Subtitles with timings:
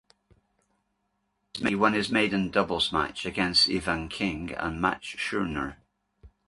[1.59, 5.75] He won his maiden doubles match against Evan King and Max Schnur.